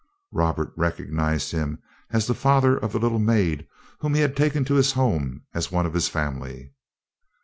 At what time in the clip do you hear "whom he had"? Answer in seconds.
3.99-4.35